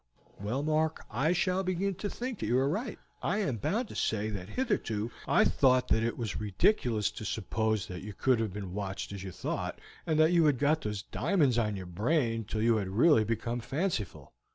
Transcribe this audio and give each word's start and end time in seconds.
"Well, 0.39 0.63
Mark, 0.63 1.05
I 1.11 1.31
shall 1.31 1.61
begin 1.61 1.93
to 1.97 2.09
think 2.09 2.39
that 2.39 2.47
you 2.47 2.57
are 2.57 2.67
right. 2.67 2.97
I 3.21 3.37
am 3.41 3.57
bound 3.57 3.87
to 3.89 3.95
say 3.95 4.31
that 4.31 4.49
hitherto 4.49 5.11
I 5.27 5.45
thought 5.45 5.89
that 5.89 6.01
it 6.01 6.17
was 6.17 6.41
ridiculous 6.41 7.11
to 7.11 7.23
suppose 7.23 7.85
that 7.85 8.01
you 8.01 8.13
could 8.13 8.39
have 8.39 8.51
been 8.51 8.73
watched 8.73 9.11
as 9.11 9.21
you 9.21 9.29
thought, 9.31 9.77
and 10.07 10.17
that 10.19 10.31
you 10.31 10.45
had 10.45 10.57
got 10.57 10.81
these 10.81 11.03
diamonds 11.03 11.59
on 11.59 11.75
your 11.75 11.85
brain 11.85 12.45
till 12.45 12.63
you 12.63 12.77
had 12.77 12.87
really 12.87 13.23
become 13.23 13.59
fanciful. 13.59 14.33